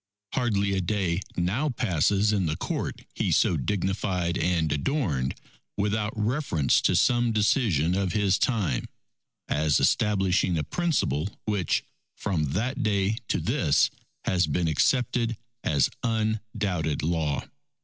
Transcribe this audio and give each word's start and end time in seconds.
Hardly 0.33 0.73
a 0.73 0.81
day 0.81 1.21
now 1.37 1.69
passes 1.69 2.33
in 2.33 2.47
the 2.47 2.55
Court 2.55 3.05
he 3.13 3.31
so 3.31 3.55
dignified 3.55 4.35
and 4.35 4.71
adorned, 4.71 5.35
without 5.77 6.11
reference 6.17 6.81
to 6.81 6.95
some 6.95 7.31
decision 7.31 7.93
of 7.93 8.13
his 8.13 8.39
time, 8.39 8.85
as 9.47 9.79
establishing 9.79 10.57
a 10.57 10.63
principle 10.63 11.29
which, 11.45 11.83
from 12.17 12.53
that 12.53 12.81
day 12.81 13.17
to 13.27 13.39
this, 13.39 13.91
has 14.25 14.47
been 14.47 14.67
accepted 14.67 15.37
as 15.63 15.87
undoubted 16.01 17.03
law. 17.03 17.43